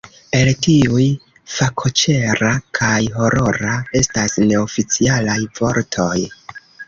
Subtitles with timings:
[0.35, 1.03] El tiuj,
[1.55, 6.19] fakoĉera kaj horora estas neoficialaj vortoj.